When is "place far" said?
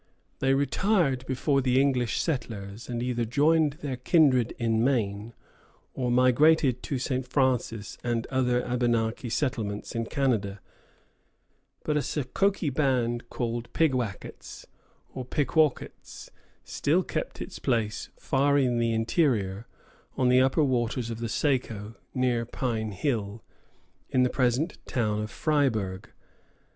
17.59-18.57